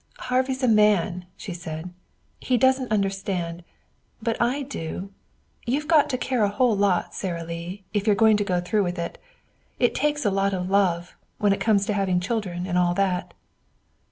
[0.17, 1.93] "Harvey's a man," she said.
[2.39, 3.63] "He doesn't understand,
[4.19, 5.11] but I do.
[5.67, 8.83] You've got to care a whole lot, Sara Lee, if you're going to go through
[8.83, 9.19] with it.
[9.77, 13.35] It takes a lot of love, when it comes to having children and all that."